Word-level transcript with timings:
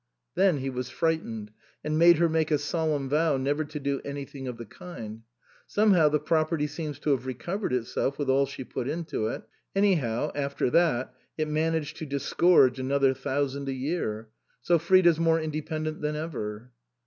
Then 0.33 0.57
he 0.57 0.71
was 0.71 0.89
frightened, 0.89 1.51
and 1.83 1.95
made 1.95 2.17
her 2.17 2.27
make 2.27 2.49
a 2.49 2.57
solemn 2.57 3.07
vow 3.07 3.37
never 3.37 3.63
to 3.65 3.79
do 3.79 4.01
any 4.03 4.25
thing 4.25 4.47
of 4.47 4.57
the 4.57 4.65
kind. 4.65 5.21
Somehow 5.67 6.09
the 6.09 6.17
property 6.19 6.65
seems 6.65 6.97
to 7.01 7.11
have 7.11 7.27
recovered 7.27 7.71
itself, 7.71 8.17
with 8.17 8.27
all 8.27 8.47
she 8.47 8.63
put 8.63 8.87
into 8.87 9.27
it; 9.27 9.43
anyhow, 9.75 10.31
after 10.33 10.71
that, 10.71 11.13
it 11.37 11.47
managed 11.47 11.97
to 11.97 12.07
dis 12.07 12.33
gorge 12.33 12.79
another 12.79 13.13
thousand 13.13 13.69
a 13.69 13.73
year. 13.73 14.29
So 14.63 14.79
Frida's 14.79 15.19
more 15.19 15.39
independent 15.39 16.01
than 16.01 16.15
ever." 16.15 16.71